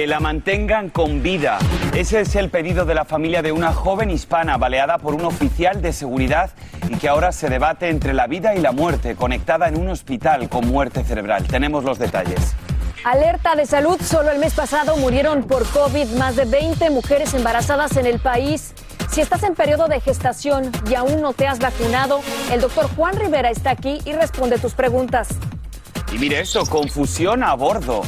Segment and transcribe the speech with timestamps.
[0.00, 1.58] Que la mantengan con vida.
[1.94, 5.82] Ese es el pedido de la familia de una joven hispana baleada por un oficial
[5.82, 6.52] de seguridad
[6.88, 10.48] y que ahora se debate entre la vida y la muerte, conectada en un hospital
[10.48, 11.46] con muerte cerebral.
[11.46, 12.54] Tenemos los detalles.
[13.04, 17.94] Alerta de salud, solo el mes pasado murieron por COVID más de 20 mujeres embarazadas
[17.98, 18.72] en el país.
[19.10, 23.16] Si estás en periodo de gestación y aún no te has vacunado, el doctor Juan
[23.16, 25.28] Rivera está aquí y responde tus preguntas.
[26.10, 28.00] Y mire eso, confusión a bordo.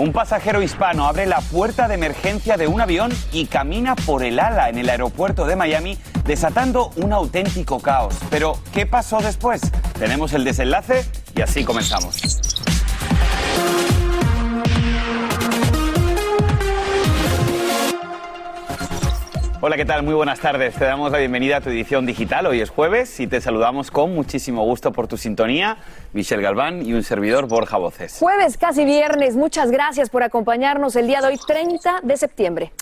[0.00, 4.40] Un pasajero hispano abre la puerta de emergencia de un avión y camina por el
[4.40, 8.14] ala en el aeropuerto de Miami, desatando un auténtico caos.
[8.30, 9.60] Pero, ¿qué pasó después?
[9.98, 11.04] Tenemos el desenlace
[11.36, 12.49] y así comenzamos.
[19.62, 20.02] Hola, ¿qué tal?
[20.02, 20.74] Muy buenas tardes.
[20.74, 22.46] Te damos la bienvenida a tu edición digital.
[22.46, 25.76] Hoy es jueves y te saludamos con muchísimo gusto por tu sintonía.
[26.14, 28.16] Michelle Galván y un servidor Borja Voces.
[28.18, 29.36] Jueves, casi viernes.
[29.36, 32.72] Muchas gracias por acompañarnos el día de hoy, 30 de septiembre.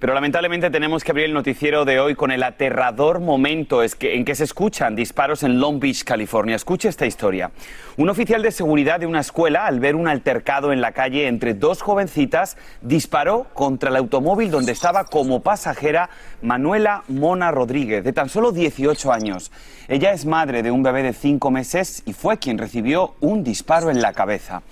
[0.00, 4.34] Pero lamentablemente tenemos que abrir el noticiero de hoy con el aterrador momento en que
[4.34, 6.56] se escuchan disparos en Long Beach, California.
[6.56, 7.50] Escuche esta historia.
[7.98, 11.52] Un oficial de seguridad de una escuela, al ver un altercado en la calle entre
[11.52, 16.08] dos jovencitas, disparó contra el automóvil donde estaba como pasajera
[16.40, 19.52] Manuela Mona Rodríguez, de tan solo 18 años.
[19.86, 23.90] Ella es madre de un bebé de cinco meses y fue quien recibió un disparo
[23.90, 24.62] en la cabeza.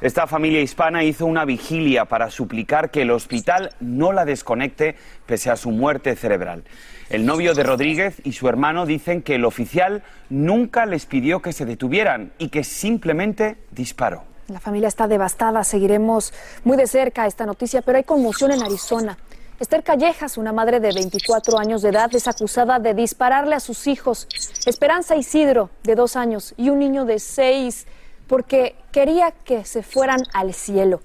[0.00, 4.94] Esta familia hispana hizo una vigilia para suplicar que el hospital no la desconecte
[5.26, 6.62] pese a su muerte cerebral.
[7.10, 11.52] El novio de Rodríguez y su hermano dicen que el oficial nunca les pidió que
[11.52, 14.22] se detuvieran y que simplemente disparó.
[14.46, 16.32] La familia está devastada, seguiremos
[16.62, 19.18] muy de cerca esta noticia, pero hay conmoción en Arizona.
[19.58, 23.88] Esther Callejas, una madre de 24 años de edad, es acusada de dispararle a sus
[23.88, 24.28] hijos.
[24.64, 27.88] Esperanza Isidro, de dos años, y un niño de seis
[28.28, 31.00] porque quería que se fueran al cielo.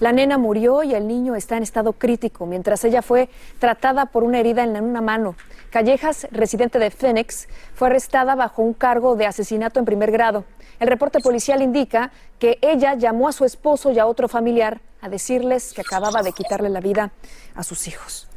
[0.00, 4.22] La nena murió y el niño está en estado crítico, mientras ella fue tratada por
[4.22, 5.34] una herida en una mano.
[5.70, 10.44] Callejas, residente de Phoenix, fue arrestada bajo un cargo de asesinato en primer grado.
[10.78, 15.08] El reporte policial indica que ella llamó a su esposo y a otro familiar a
[15.08, 17.10] decirles que acababa de quitarle la vida
[17.56, 18.27] a sus hijos.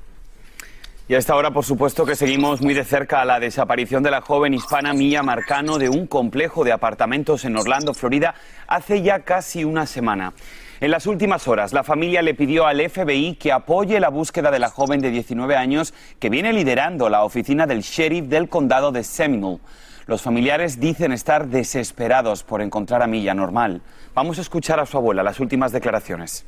[1.11, 4.21] Y a esta hora, por supuesto, que seguimos muy de cerca la desaparición de la
[4.21, 8.33] joven hispana Mía Marcano de un complejo de apartamentos en Orlando, Florida,
[8.65, 10.31] hace ya casi una semana.
[10.79, 14.59] En las últimas horas, la familia le pidió al FBI que apoye la búsqueda de
[14.59, 19.03] la joven de 19 años que viene liderando la oficina del sheriff del condado de
[19.03, 19.59] Seminole.
[20.05, 23.81] Los familiares dicen estar desesperados por encontrar a Milla normal.
[24.15, 26.45] Vamos a escuchar a su abuela las últimas declaraciones.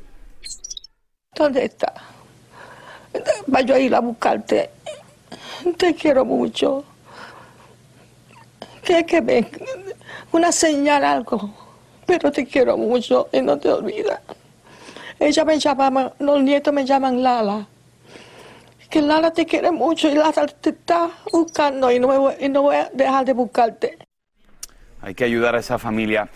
[1.34, 1.92] ¿Dónde está?
[3.46, 4.70] Vaya a ir a buscarte.
[5.76, 6.84] Te quiero mucho.
[8.82, 9.48] Que que ven
[10.32, 11.54] una señal, algo.
[12.06, 14.20] Pero te quiero mucho y no te olvidas.
[15.18, 17.66] Ella me llama, los nietos me llaman Lala.
[18.90, 22.76] Que Lala te quiere mucho y Lala te está buscando y no, y no voy
[22.76, 23.98] a dejar de buscarte.
[25.00, 26.28] Hay que ayudar a esa familia.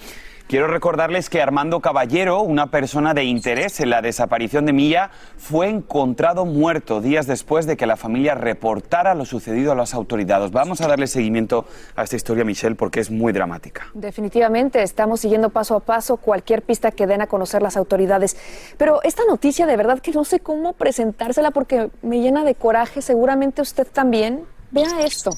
[0.48, 5.68] Quiero recordarles que Armando Caballero, una persona de interés en la desaparición de Milla, fue
[5.68, 10.50] encontrado muerto días después de que la familia reportara lo sucedido a las autoridades.
[10.50, 11.66] Vamos a darle seguimiento
[11.96, 13.88] a esta historia, Michelle, porque es muy dramática.
[13.92, 18.38] Definitivamente, estamos siguiendo paso a paso cualquier pista que den a conocer las autoridades.
[18.78, 23.02] Pero esta noticia de verdad que no sé cómo presentársela porque me llena de coraje,
[23.02, 24.46] seguramente usted también.
[24.70, 25.30] Vea esto.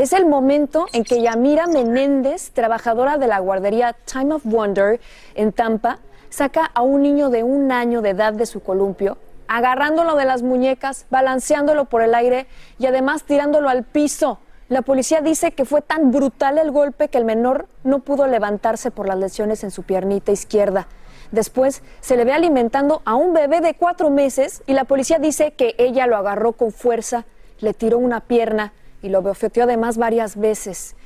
[0.00, 4.98] Es el momento en que Yamira Menéndez, trabajadora de la guardería Time of Wonder
[5.34, 5.98] en Tampa,
[6.30, 10.40] saca a un niño de un año de edad de su columpio, agarrándolo de las
[10.40, 12.46] muñecas, balanceándolo por el aire
[12.78, 14.38] y además tirándolo al piso.
[14.70, 18.90] La policía dice que fue tan brutal el golpe que el menor no pudo levantarse
[18.90, 20.88] por las lesiones en su piernita izquierda.
[21.30, 25.52] Después se le ve alimentando a un bebé de cuatro meses y la policía dice
[25.52, 27.26] que ella lo agarró con fuerza,
[27.58, 30.96] le tiró una pierna y lo bofeteó además varias veces.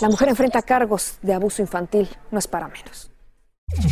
[0.00, 3.10] La mujer enfrenta cargos de abuso infantil, no es para menos.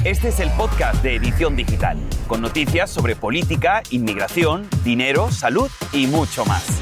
[0.04, 6.06] Este es el podcast de Edición Digital, con noticias sobre política, inmigración, dinero, salud y
[6.06, 6.80] mucho más.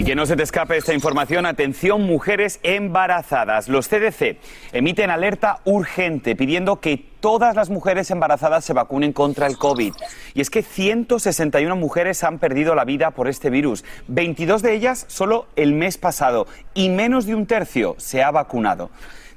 [0.00, 3.68] Y que no se te escape esta información, atención mujeres embarazadas.
[3.68, 4.38] Los CDC
[4.72, 9.92] emiten alerta urgente pidiendo que todas las mujeres embarazadas se vacunen contra el COVID.
[10.32, 15.04] Y es que 161 mujeres han perdido la vida por este virus, 22 de ellas
[15.06, 18.88] solo el mes pasado y menos de un tercio se ha vacunado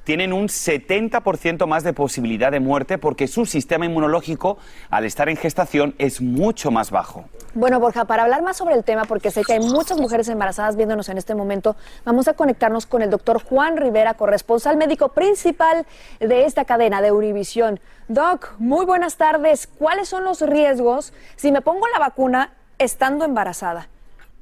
[0.04, 4.58] tienen un 70% más de posibilidad de muerte porque su sistema inmunológico,
[4.90, 7.24] al estar en gestación, es mucho más bajo.
[7.54, 10.76] Bueno, Borja, para hablar más sobre el tema, porque sé que hay muchas mujeres embarazadas
[10.76, 15.86] viéndonos en este momento, vamos a conectarnos con el doctor Juan Rivera, corresponsal médico principal
[16.20, 17.80] de esta cadena de Univisión.
[18.08, 19.66] Doc, muy buenas tardes.
[19.66, 23.88] ¿Cuáles son los riesgos si me pongo la vacuna estando embarazada?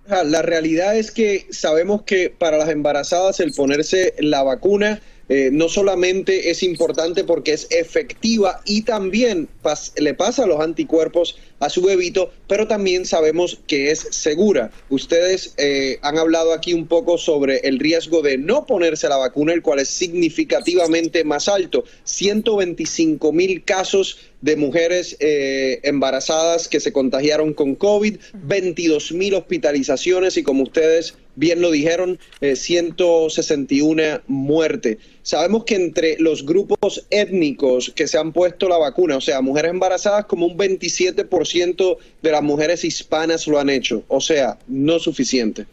[0.07, 5.69] La realidad es que sabemos que para las embarazadas el ponerse la vacuna eh, no
[5.69, 9.49] solamente es importante porque es efectiva y también
[9.97, 14.73] le pasa a los anticuerpos a su bebito, pero también sabemos que es segura.
[14.91, 19.53] Ustedes eh, han hablado aquí un poco sobre el riesgo de no ponerse la vacuna,
[19.53, 21.85] el cual es significativamente más alto.
[22.03, 30.37] 125 mil casos de mujeres eh, embarazadas que se contagiaron con COVID, 22 mil hospitalizaciones
[30.37, 34.99] y como ustedes bien lo dijeron, 161 eh, muertes.
[35.23, 39.71] Sabemos que entre los grupos étnicos que se han puesto la vacuna, o sea, mujeres
[39.71, 45.67] embarazadas, como un 27% de las mujeres hispanas lo han hecho, o sea, no suficiente.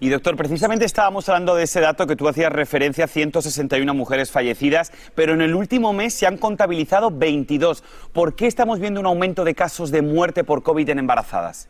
[0.00, 4.92] Y doctor, precisamente estábamos hablando de ese dato que tú hacías referencia, 161 mujeres fallecidas,
[5.14, 7.82] pero en el último mes se han contabilizado 22.
[8.12, 11.68] ¿Por qué estamos viendo un aumento de casos de muerte por COVID en embarazadas?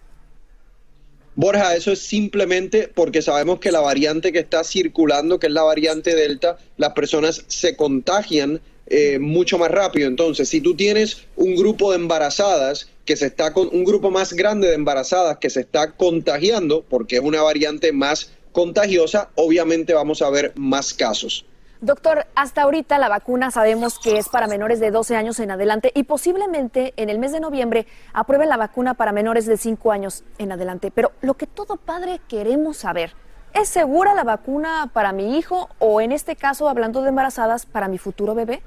[1.40, 5.62] Borja, eso es simplemente porque sabemos que la variante que está circulando, que es la
[5.62, 10.08] variante Delta, las personas se contagian eh, mucho más rápido.
[10.08, 14.32] Entonces, si tú tienes un grupo de embarazadas que se está con un grupo más
[14.32, 20.22] grande de embarazadas que se está contagiando, porque es una variante más contagiosa, obviamente vamos
[20.22, 21.44] a ver más casos.
[21.80, 25.92] Doctor, hasta ahorita la vacuna sabemos que es para menores de 12 años en adelante
[25.94, 30.24] y posiblemente en el mes de noviembre aprueben la vacuna para menores de 5 años
[30.38, 30.90] en adelante.
[30.90, 33.12] Pero lo que todo padre queremos saber,
[33.54, 37.86] ¿es segura la vacuna para mi hijo o en este caso, hablando de embarazadas, para
[37.86, 38.60] mi futuro bebé?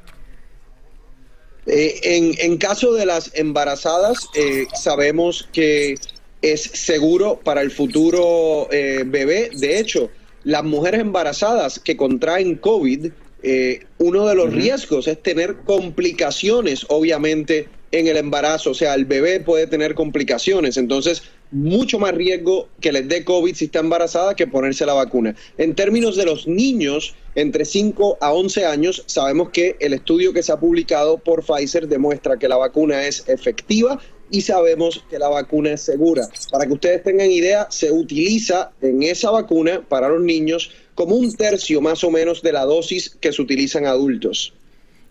[1.65, 5.95] Eh, en, caso de las embarazadas, eh, sabemos que
[6.41, 9.49] es seguro para el futuro eh, bebé.
[9.53, 10.09] De hecho,
[10.43, 13.11] las mujeres embarazadas que contraen COVID,
[13.43, 18.71] eh, uno de los riesgos es tener complicaciones, obviamente, en el embarazo.
[18.71, 20.77] O sea, el bebé puede tener complicaciones.
[20.77, 25.35] Entonces, mucho más riesgo que les dé COVID si está embarazada que ponerse la vacuna.
[25.57, 30.43] En términos de los niños, entre 5 a 11 años, sabemos que el estudio que
[30.43, 33.99] se ha publicado por Pfizer demuestra que la vacuna es efectiva
[34.31, 36.27] y sabemos que la vacuna es segura.
[36.49, 41.35] Para que ustedes tengan idea, se utiliza en esa vacuna para los niños como un
[41.35, 44.53] tercio más o menos de la dosis que se utiliza en adultos.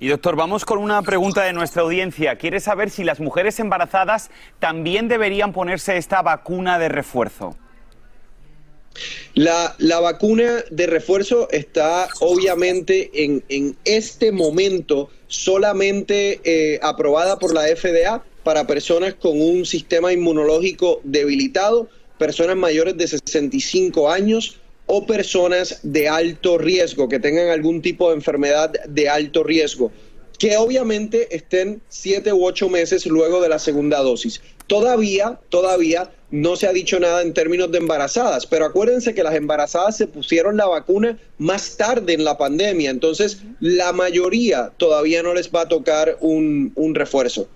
[0.01, 2.37] Y doctor, vamos con una pregunta de nuestra audiencia.
[2.37, 7.57] Quiere saber si las mujeres embarazadas también deberían ponerse esta vacuna de refuerzo.
[9.35, 17.65] La, vacuna de refuerzo está obviamente en, en este momento solamente eh, aprobada por la
[17.65, 21.89] FDA para personas con un sistema inmunológico debilitado,
[22.19, 28.17] personas mayores de 65 años o personas de alto riesgo, que tengan algún tipo de
[28.17, 29.93] enfermedad de alto riesgo,
[30.37, 34.43] que obviamente estén siete u ocho meses luego de la segunda dosis.
[34.67, 39.37] Todavía, todavía no se ha dicho nada en términos de embarazadas, pero acuérdense que las
[39.37, 45.35] embarazadas se pusieron la vacuna más tarde en la pandemia, entonces la mayoría todavía no
[45.35, 47.47] les va a tocar un, un refuerzo.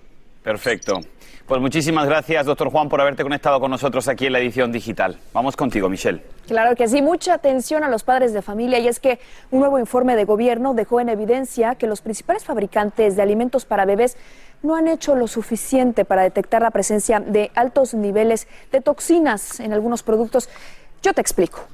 [0.45, 1.01] Perfecto.
[1.47, 5.17] Pues muchísimas gracias, doctor Juan, por haberte conectado con nosotros aquí en la edición digital.
[5.33, 6.21] Vamos contigo, Michelle.
[6.47, 9.79] Claro que sí, mucha atención a los padres de familia y es que un nuevo
[9.79, 14.17] informe de gobierno dejó en evidencia que los principales fabricantes de alimentos para bebés
[14.61, 19.73] no han hecho lo suficiente para detectar la presencia de altos niveles de toxinas en
[19.73, 20.47] algunos productos.
[21.01, 21.67] Yo te explico.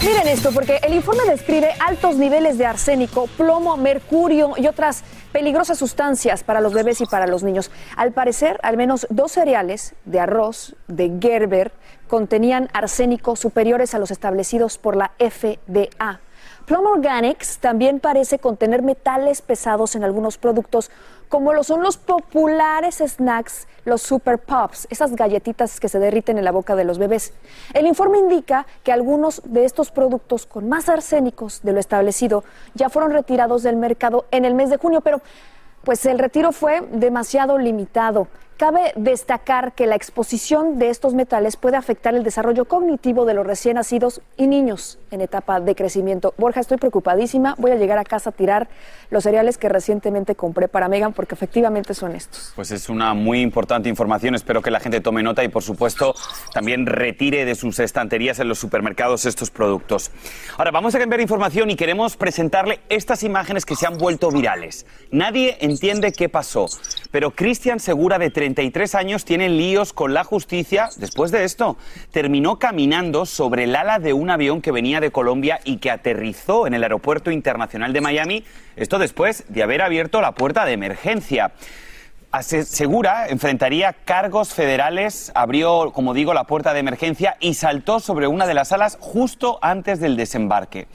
[0.00, 5.02] Miren esto, porque el informe describe altos niveles de arsénico, plomo, mercurio y otras
[5.32, 7.72] peligrosas sustancias para los bebés y para los niños.
[7.96, 11.72] Al parecer, al menos dos cereales de arroz de Gerber
[12.06, 16.20] contenían arsénico superiores a los establecidos por la FDA.
[16.64, 20.90] Plum Organics también parece contener metales pesados en algunos productos,
[21.28, 26.44] como lo son los populares snacks, los Super Pops, esas galletitas que se derriten en
[26.44, 27.32] la boca de los bebés.
[27.74, 32.44] El informe indica que algunos de estos productos con más arsénicos de lo establecido
[32.74, 35.20] ya fueron retirados del mercado en el mes de junio, pero
[35.84, 38.28] pues el retiro fue demasiado limitado.
[38.58, 43.46] Cabe destacar que la exposición de estos metales puede afectar el desarrollo cognitivo de los
[43.46, 46.34] recién nacidos y niños en etapa de crecimiento.
[46.36, 47.54] Borja, estoy preocupadísima.
[47.56, 48.68] Voy a llegar a casa a tirar
[49.10, 52.52] los cereales que recientemente compré para Megan porque efectivamente son estos.
[52.56, 54.34] Pues es una muy importante información.
[54.34, 56.16] Espero que la gente tome nota y, por supuesto,
[56.52, 60.10] también retire de sus estanterías en los supermercados estos productos.
[60.56, 64.84] Ahora, vamos a cambiar información y queremos presentarle estas imágenes que se han vuelto virales.
[65.12, 66.66] Nadie entiende qué pasó,
[67.12, 70.88] pero Cristian Segura de 33 años tiene líos con la justicia.
[70.96, 71.76] Después de esto,
[72.12, 76.66] terminó caminando sobre el ala de un avión que venía de Colombia y que aterrizó
[76.66, 78.44] en el Aeropuerto Internacional de Miami.
[78.74, 81.52] Esto después de haber abierto la puerta de emergencia.
[82.40, 88.46] Segura enfrentaría cargos federales, abrió, como digo, la puerta de emergencia y saltó sobre una
[88.46, 90.88] de las alas justo antes del desembarque.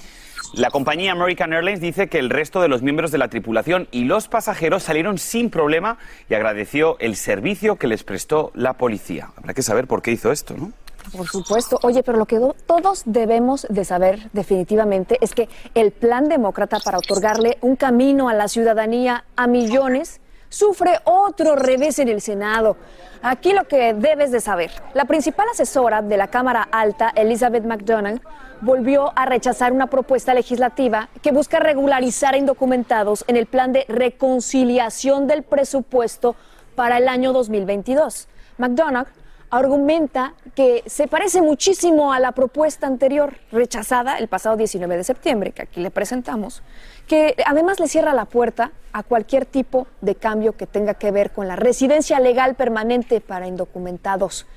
[0.54, 4.04] La compañía American Airlines dice que el resto de los miembros de la tripulación y
[4.04, 5.98] los pasajeros salieron sin problema
[6.30, 9.32] y agradeció el servicio que les prestó la policía.
[9.36, 10.72] Habrá que saber por qué hizo esto, ¿no?
[11.12, 11.80] Por supuesto.
[11.82, 17.00] Oye, pero lo que todos debemos de saber definitivamente es que el plan demócrata para
[17.00, 20.22] otorgarle un camino a la ciudadanía a millones
[20.54, 22.78] sufre otro revés en el Senado.
[23.24, 24.72] Aquí lo que debes de saber.
[24.94, 28.22] La principal asesora de la Cámara Alta, Elizabeth McDonald,
[28.62, 35.26] volvió a rechazar una propuesta legislativa que busca regularizar indocumentados en el plan de reconciliación
[35.26, 36.36] del presupuesto
[36.76, 38.28] para el año 2022.
[38.60, 39.08] McDonald
[39.54, 45.52] argumenta que se parece muchísimo a la propuesta anterior, rechazada el pasado 19 de septiembre,
[45.52, 46.64] que aquí le presentamos,
[47.08, 51.32] que además le cierra la puerta a cualquier tipo de cambio que tenga que ver
[51.32, 54.48] con la residencia legal permanente para indocumentados.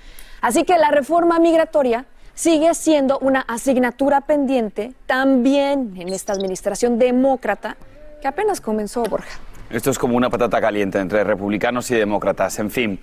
[0.40, 7.76] Así que la reforma migratoria sigue siendo una asignatura pendiente también en esta administración demócrata
[8.22, 9.40] que apenas comenzó, Borja.
[9.68, 13.00] Esto es como una patata caliente entre republicanos y demócratas, en fin.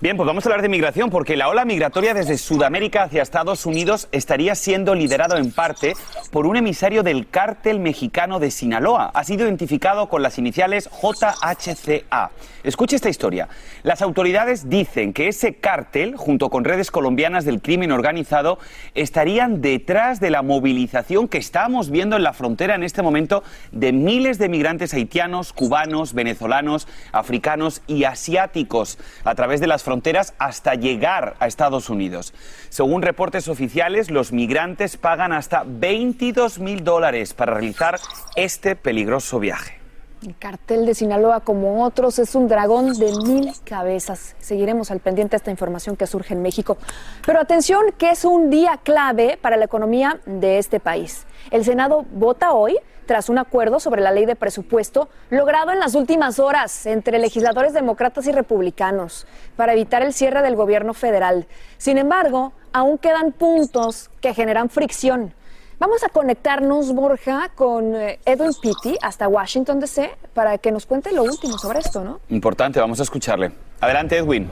[0.00, 3.66] Bien, pues vamos a hablar de migración porque la ola migratoria desde Sudamérica hacia Estados
[3.66, 5.94] Unidos estaría siendo liderado en parte
[6.30, 9.10] por un emisario del cártel mexicano de Sinaloa.
[9.14, 12.30] Ha sido identificado con las iniciales JHCA.
[12.62, 13.48] Escuche esta historia.
[13.84, 18.58] Las autoridades dicen que ese cártel, junto con redes colombianas del crimen organizado,
[18.94, 23.92] estarían detrás de la movilización que estamos viendo en la frontera en este momento de
[23.92, 30.74] miles de migrantes haitianos, cubanos, venezolanos, africanos y asiáticos a través de las fronteras hasta
[30.74, 32.34] llegar a Estados Unidos.
[32.68, 37.98] Según reportes oficiales, los migrantes pagan hasta 22 mil dólares para realizar
[38.36, 39.85] este peligroso viaje.
[40.22, 44.34] El cartel de Sinaloa, como otros, es un dragón de mil cabezas.
[44.38, 46.78] Seguiremos al pendiente de esta información que surge en México.
[47.24, 51.26] Pero atención, que es un día clave para la economía de este país.
[51.50, 55.94] El Senado vota hoy tras un acuerdo sobre la ley de presupuesto logrado en las
[55.94, 61.46] últimas horas entre legisladores demócratas y republicanos para evitar el cierre del gobierno federal.
[61.76, 65.34] Sin embargo, aún quedan puntos que generan fricción.
[65.78, 71.12] Vamos a conectarnos, Borja, con eh, Edwin Pitti hasta Washington, D.C., para que nos cuente
[71.12, 72.20] lo último sobre esto, ¿no?
[72.30, 73.52] Importante, vamos a escucharle.
[73.80, 74.48] Adelante, Edwin.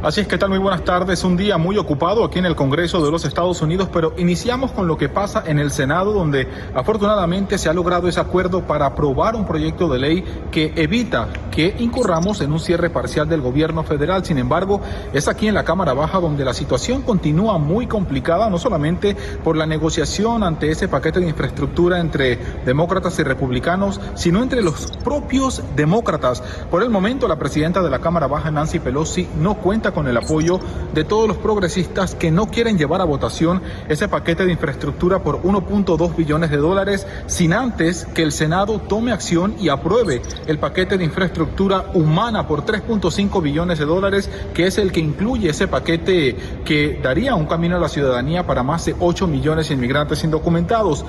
[0.00, 1.24] Así es que tal, muy buenas tardes.
[1.24, 4.86] Un día muy ocupado aquí en el Congreso de los Estados Unidos, pero iniciamos con
[4.86, 9.34] lo que pasa en el Senado, donde afortunadamente se ha logrado ese acuerdo para aprobar
[9.34, 14.24] un proyecto de ley que evita que incurramos en un cierre parcial del gobierno federal.
[14.24, 14.80] Sin embargo,
[15.12, 19.56] es aquí en la Cámara Baja donde la situación continúa muy complicada, no solamente por
[19.56, 25.60] la negociación ante ese paquete de infraestructura entre demócratas y republicanos, sino entre los propios
[25.74, 26.40] demócratas.
[26.70, 30.16] Por el momento, la presidenta de la Cámara Baja, Nancy Pelosi, no cuenta con el
[30.16, 30.60] apoyo
[30.94, 35.42] de todos los progresistas que no quieren llevar a votación ese paquete de infraestructura por
[35.42, 40.98] 1.2 billones de dólares sin antes que el Senado tome acción y apruebe el paquete
[40.98, 46.36] de infraestructura humana por 3.5 billones de dólares, que es el que incluye ese paquete
[46.64, 51.04] que daría un camino a la ciudadanía para más de 8 millones de inmigrantes indocumentados.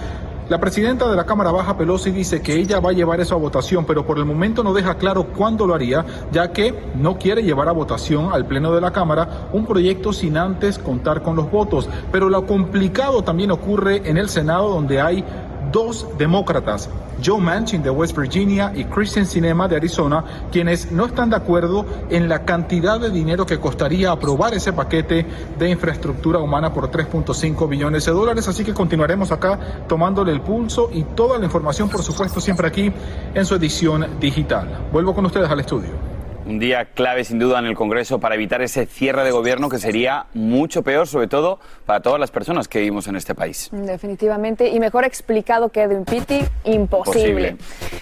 [0.49, 3.37] La presidenta de la Cámara Baja, Pelosi, dice que ella va a llevar eso a
[3.37, 7.43] votación, pero por el momento no deja claro cuándo lo haría, ya que no quiere
[7.43, 11.51] llevar a votación al Pleno de la Cámara un proyecto sin antes contar con los
[11.51, 11.87] votos.
[12.11, 15.23] Pero lo complicado también ocurre en el Senado, donde hay
[15.71, 16.89] dos demócratas,
[17.23, 21.85] Joe Manchin de West Virginia y Christian Sinema de Arizona, quienes no están de acuerdo
[22.09, 25.25] en la cantidad de dinero que costaría aprobar ese paquete
[25.57, 28.47] de infraestructura humana por 3.5 billones de dólares.
[28.47, 32.91] Así que continuaremos acá tomándole el pulso y toda la información, por supuesto, siempre aquí
[33.33, 34.87] en su edición digital.
[34.91, 36.08] Vuelvo con ustedes al estudio.
[36.49, 39.77] Un día clave sin duda en el Congreso para evitar ese cierre de gobierno que
[39.77, 43.69] sería mucho peor, sobre todo para todas las personas que vivimos en este país.
[43.71, 44.67] Definitivamente.
[44.67, 47.49] Y mejor explicado que Edwin Pitti, imposible.
[47.49, 47.57] Imposible.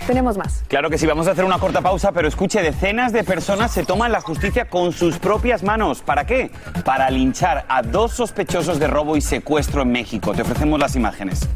[0.08, 0.64] Tenemos más.
[0.70, 3.84] Claro que sí, vamos a hacer una corta pausa, pero escuche, decenas de personas se
[3.84, 6.02] toman la justicia con sus propias manos.
[6.02, 6.50] ¿Para qué?
[6.86, 10.34] Para linchar a dos sospechosos de robo y secuestro en México.
[10.34, 11.50] Te ofrecemos las imágenes.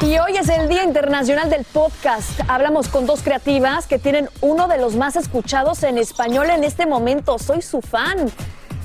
[0.00, 2.40] Y hoy es el Día Internacional del Podcast.
[2.48, 6.86] Hablamos con dos creativas que tienen uno de los más escuchados en español en este
[6.86, 7.38] momento.
[7.38, 8.30] Soy su fan.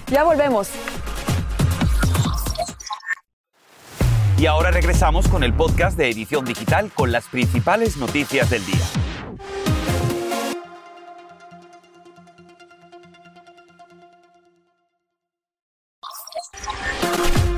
[0.07, 0.69] Ya volvemos.
[4.37, 8.85] Y ahora regresamos con el podcast de Edición Digital con las principales noticias del día.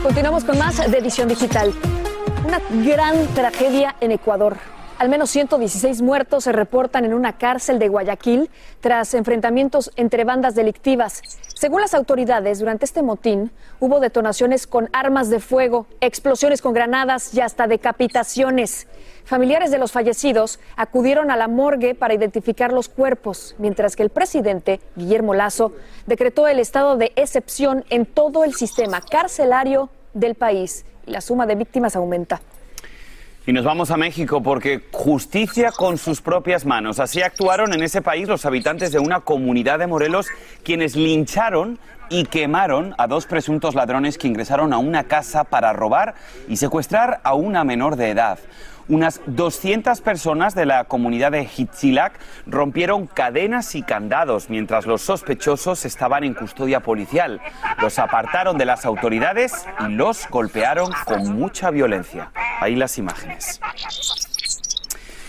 [0.03, 1.73] Continuamos con más de edición digital.
[2.45, 4.57] Una gran tragedia en Ecuador.
[4.99, 8.49] Al menos 116 muertos se reportan en una cárcel de Guayaquil
[8.81, 11.21] tras enfrentamientos entre bandas delictivas.
[11.55, 17.33] Según las autoridades, durante este motín hubo detonaciones con armas de fuego, explosiones con granadas
[17.33, 18.87] y hasta decapitaciones.
[19.23, 24.09] Familiares de los fallecidos acudieron a la morgue para identificar los cuerpos, mientras que el
[24.09, 25.71] presidente, Guillermo Lazo,
[26.07, 31.45] decretó el estado de excepción en todo el sistema carcelario del país y la suma
[31.45, 32.41] de víctimas aumenta.
[33.45, 37.01] Y nos vamos a México porque justicia con sus propias manos.
[37.01, 40.27] Así actuaron en ese país los habitantes de una comunidad de Morelos
[40.63, 41.77] quienes lincharon
[42.09, 46.15] y quemaron a dos presuntos ladrones que ingresaron a una casa para robar
[46.47, 48.39] y secuestrar a una menor de edad.
[48.89, 55.85] Unas 200 personas de la comunidad de Hitzilac rompieron cadenas y candados mientras los sospechosos
[55.85, 57.39] estaban en custodia policial.
[57.81, 62.31] Los apartaron de las autoridades y los golpearon con mucha violencia.
[62.59, 63.61] Ahí las imágenes.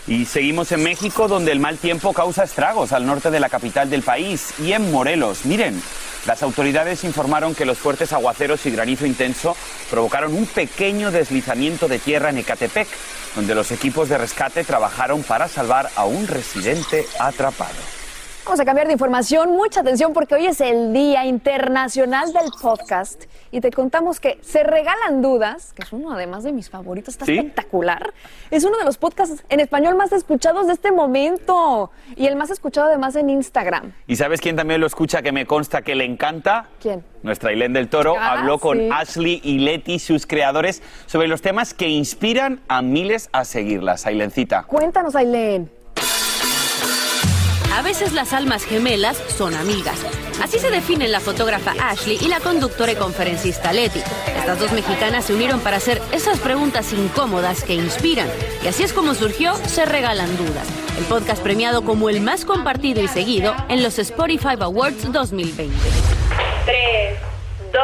[0.07, 3.89] Y seguimos en México, donde el mal tiempo causa estragos al norte de la capital
[3.89, 5.45] del país y en Morelos.
[5.45, 5.81] Miren,
[6.25, 9.55] las autoridades informaron que los fuertes aguaceros y granizo intenso
[9.89, 12.87] provocaron un pequeño deslizamiento de tierra en Ecatepec,
[13.35, 18.04] donde los equipos de rescate trabajaron para salvar a un residente atrapado.
[18.45, 19.51] Vamos a cambiar de información.
[19.53, 24.63] Mucha atención porque hoy es el Día Internacional del Podcast y te contamos que Se
[24.63, 27.37] Regalan Dudas, que es uno además de mis favoritos, está ¿Sí?
[27.37, 28.13] espectacular.
[28.51, 32.51] Es uno de los podcasts en español más escuchados de este momento y el más
[32.51, 33.93] escuchado además en Instagram.
[34.05, 36.67] ¿Y sabes quién también lo escucha que me consta que le encanta?
[36.79, 37.03] ¿Quién?
[37.23, 38.89] Nuestra Ailén del Toro Ah, habló con sí.
[38.93, 44.05] Ashley y Leti, sus creadores, sobre los temas que inspiran a miles a seguirlas.
[44.05, 44.63] Ailencita.
[44.63, 45.71] Cuéntanos, Ailén.
[47.75, 49.99] A veces las almas gemelas son amigas.
[50.41, 53.99] Así se definen la fotógrafa Ashley y la conductora y conferencista Leti.
[54.27, 58.29] Estas dos mexicanas se unieron para hacer esas preguntas incómodas que inspiran.
[58.63, 60.65] Y así es como surgió Se Regalan Dudas,
[60.97, 65.75] el podcast premiado como el más compartido y seguido en los Spotify Awards 2020.
[66.65, 67.19] 3,
[67.73, 67.81] 2,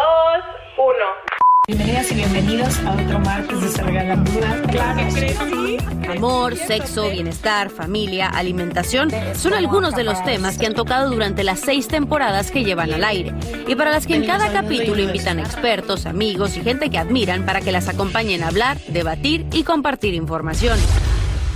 [0.78, 1.31] 1.
[1.67, 4.62] Bienvenidas y bienvenidos a otro martes de Se Regalan Dudas.
[4.71, 5.78] Claro sí.
[6.10, 11.60] Amor, sexo, bienestar, familia, alimentación son algunos de los temas que han tocado durante las
[11.60, 13.36] seis temporadas que llevan al aire
[13.67, 17.62] y para las que en cada capítulo invitan expertos, amigos y gente que admiran para
[17.62, 20.80] que las acompañen a hablar, debatir y compartir información.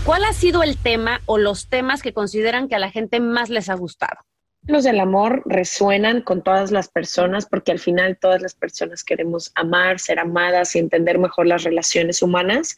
[0.05, 3.49] ¿Cuál ha sido el tema o los temas que consideran que a la gente más
[3.49, 4.19] les ha gustado?
[4.67, 9.51] Los del amor resuenan con todas las personas porque al final todas las personas queremos
[9.54, 12.75] amar, ser amadas y entender mejor las relaciones humanas,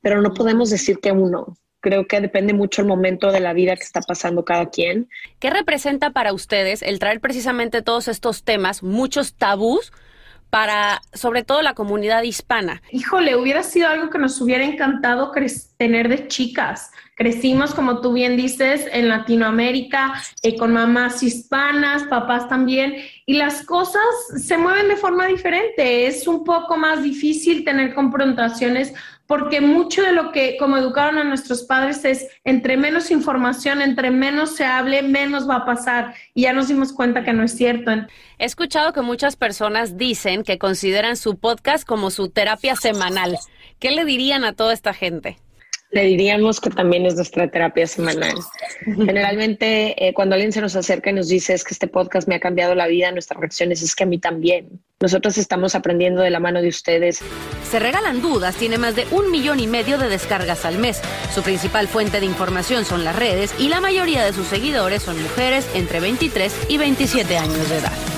[0.00, 1.56] pero no podemos decir que uno.
[1.80, 5.10] Creo que depende mucho el momento de la vida que está pasando cada quien.
[5.38, 9.92] ¿Qué representa para ustedes el traer precisamente todos estos temas, muchos tabús,
[10.54, 12.80] para sobre todo la comunidad hispana?
[12.92, 15.32] Híjole, hubiera sido algo que nos hubiera encantado
[15.78, 16.92] tener de chicas.
[17.16, 20.14] Crecimos, como tú bien dices, en Latinoamérica,
[20.44, 22.94] eh, con mamás hispanas, papás también,
[23.26, 24.04] y las cosas
[24.36, 26.06] se mueven de forma diferente.
[26.06, 28.94] Es un poco más difícil tener confrontaciones
[29.26, 34.10] porque mucho de lo que como educaron a nuestros padres es entre menos información, entre
[34.10, 36.14] menos se hable, menos va a pasar.
[36.34, 37.90] Y ya nos dimos cuenta que no es cierto.
[38.38, 43.38] He escuchado que muchas personas dicen que consideran su podcast como su terapia semanal.
[43.78, 45.38] ¿Qué le dirían a toda esta gente?
[45.94, 48.34] Le diríamos que también es nuestra terapia semanal.
[48.84, 52.34] Generalmente, eh, cuando alguien se nos acerca y nos dice es que este podcast me
[52.34, 54.80] ha cambiado la vida, nuestra reacción es, es que a mí también.
[55.00, 57.20] Nosotros estamos aprendiendo de la mano de ustedes.
[57.70, 61.00] Se Regalan Dudas tiene más de un millón y medio de descargas al mes.
[61.32, 65.22] Su principal fuente de información son las redes y la mayoría de sus seguidores son
[65.22, 68.13] mujeres entre 23 y 27 años de edad.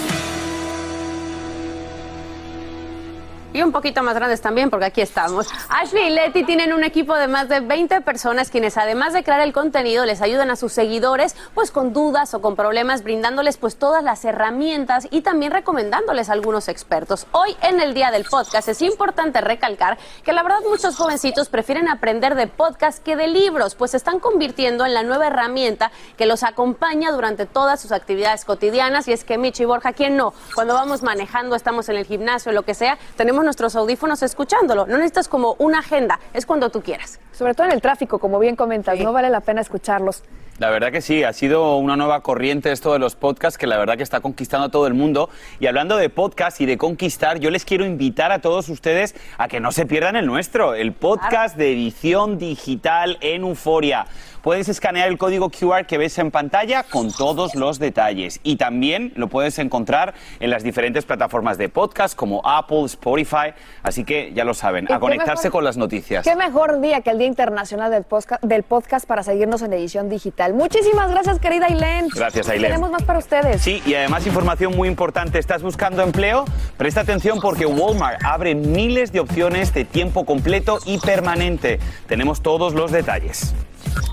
[3.57, 5.49] Y un poquito más grandes también, porque aquí estamos.
[5.71, 9.41] Ashley y Letty tienen un equipo de más de 20 personas quienes además de crear
[9.41, 13.77] el contenido les ayudan a sus seguidores pues con dudas o con problemas, brindándoles pues
[13.77, 17.27] todas las herramientas y también recomendándoles a algunos expertos.
[17.33, 21.89] Hoy en el día del podcast es importante recalcar que la verdad muchos jovencitos prefieren
[21.89, 26.27] aprender de podcast que de libros, pues se están convirtiendo en la nueva herramienta que
[26.27, 30.35] los acompaña durante todas sus actividades cotidianas y es que Michi Borja, ¿quién no?
[30.55, 34.87] Cuando vamos manejando, estamos en el gimnasio, lo que sea, tenemos nuestros audífonos escuchándolo.
[34.87, 37.19] No necesitas como una agenda, es cuando tú quieras.
[37.33, 40.23] Sobre todo en el tráfico, como bien comentas, no vale la pena escucharlos.
[40.59, 43.77] La verdad que sí, ha sido una nueva corriente esto de los podcasts que la
[43.77, 45.29] verdad que está conquistando a todo el mundo.
[45.61, 49.49] Y hablando de podcast y de conquistar, yo les quiero invitar a todos ustedes a
[49.49, 54.07] que no se pierdan el nuestro, el podcast de edición digital en Euforia.
[54.47, 58.39] Puedes escanear el código QR que ves en pantalla con todos los detalles.
[58.45, 63.53] Y también lo puedes encontrar en las diferentes plataformas de podcast como Apple, Spotify.
[63.83, 66.25] Así que ya lo saben, a conectarse con las noticias.
[66.25, 70.09] Qué mejor día que el Día Internacional del podcast, del podcast para seguirnos en edición
[70.09, 70.46] digital.
[70.55, 72.09] Muchísimas gracias, querida Ailén.
[72.15, 72.71] Gracias, Ailén.
[72.71, 73.63] Tenemos más para ustedes.
[73.63, 75.39] Sí, y además información muy importante.
[75.39, 76.45] ¿Estás buscando empleo?
[76.77, 81.79] Presta atención porque Walmart abre miles de opciones de tiempo completo y permanente.
[82.07, 83.55] Tenemos todos los detalles.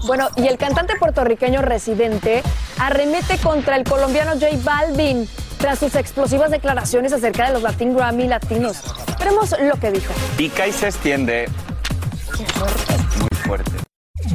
[0.06, 2.43] Bueno, y el cantante puertorriqueño residente
[2.78, 8.28] arremete contra el colombiano J Balvin tras sus explosivas declaraciones acerca de los Latin Grammy
[8.28, 8.84] latinos.
[9.17, 10.13] Veremos lo que dijo.
[10.36, 11.48] Pica y se extiende.
[13.17, 13.83] Muy fuerte.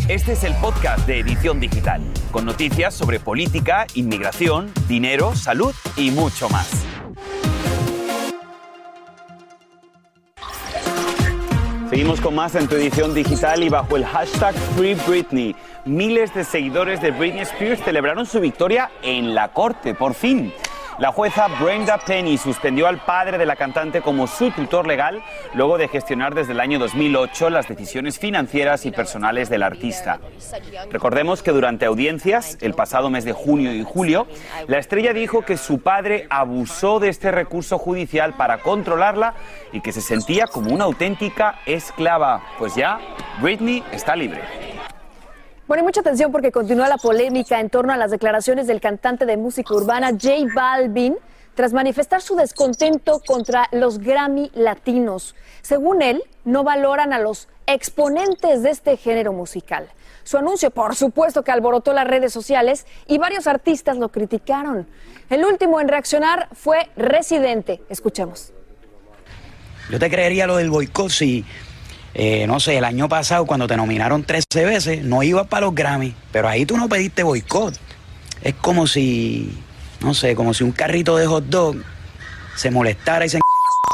[0.08, 6.10] Este es el podcast de Edición Digital, con noticias sobre política, inmigración, dinero, salud y
[6.10, 6.86] mucho más.
[11.90, 15.54] Seguimos con más en tu edición digital y bajo el hashtag Free Britney.
[15.84, 20.54] Miles de seguidores de Britney Spears celebraron su victoria en la corte, por fin.
[20.98, 25.22] La jueza Brenda Penny suspendió al padre de la cantante como su tutor legal
[25.54, 30.18] luego de gestionar desde el año 2008 las decisiones financieras y personales del artista.
[30.90, 34.26] Recordemos que durante audiencias, el pasado mes de junio y julio,
[34.66, 39.34] la estrella dijo que su padre abusó de este recurso judicial para controlarla
[39.72, 42.42] y que se sentía como una auténtica esclava.
[42.58, 42.98] Pues ya,
[43.40, 44.77] Britney está libre.
[45.68, 49.26] Bueno, y mucha atención porque continúa la polémica en torno a las declaraciones del cantante
[49.26, 51.14] de música urbana J Balvin
[51.54, 55.35] tras manifestar su descontento contra los Grammy latinos.
[55.61, 59.90] Según él, no valoran a los exponentes de este género musical.
[60.24, 64.87] Su anuncio, por supuesto, que alborotó las redes sociales y varios artistas lo criticaron.
[65.28, 67.83] El último en reaccionar fue Residente.
[67.90, 68.54] Escuchemos.
[69.90, 71.44] Yo te creería lo del boicot si
[72.14, 75.74] eh, no sé, el año pasado cuando te nominaron 13 veces, no ibas para los
[75.74, 77.78] Grammy, pero ahí tú no pediste boicot.
[78.42, 79.56] Es como si,
[80.00, 81.76] no sé, como si un carrito de hot dog
[82.56, 83.38] se molestara y se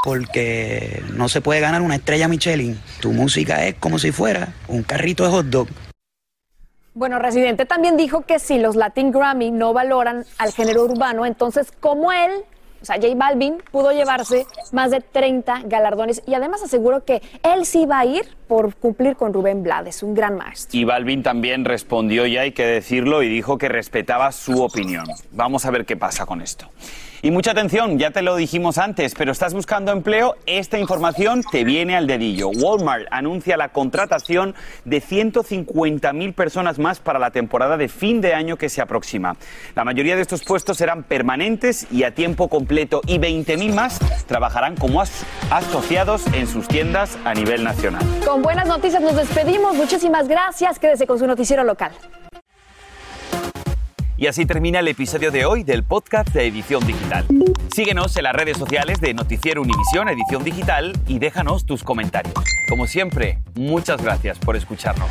[0.04, 2.78] porque no se puede ganar una estrella Michelin.
[3.00, 5.68] Tu música es como si fuera un carrito de hot dog.
[6.92, 11.72] Bueno, Residente también dijo que si los Latin Grammy no valoran al género urbano, entonces
[11.80, 12.30] como él
[12.84, 17.64] o sea, J Balvin pudo llevarse más de 30 galardones y además aseguró que él
[17.64, 20.78] sí va a ir por cumplir con Rubén Blades, un gran maestro.
[20.78, 25.06] Y Balvin también respondió, ya hay que decirlo, y dijo que respetaba su opinión.
[25.32, 26.70] Vamos a ver qué pasa con esto.
[27.24, 31.64] Y mucha atención, ya te lo dijimos antes, pero estás buscando empleo, esta información te
[31.64, 32.50] viene al dedillo.
[32.50, 38.58] Walmart anuncia la contratación de 150.000 personas más para la temporada de fin de año
[38.58, 39.36] que se aproxima.
[39.74, 44.76] La mayoría de estos puestos serán permanentes y a tiempo completo y 20.000 más trabajarán
[44.76, 48.02] como asociados en sus tiendas a nivel nacional.
[48.26, 49.74] Con buenas noticias nos despedimos.
[49.74, 50.78] Muchísimas gracias.
[50.78, 51.92] Quédese con su noticiero local.
[54.16, 57.26] Y así termina el episodio de hoy del podcast de Edición Digital.
[57.74, 62.34] Síguenos en las redes sociales de Noticiero Univisión Edición Digital y déjanos tus comentarios.
[62.68, 65.10] Como siempre, muchas gracias por escucharnos.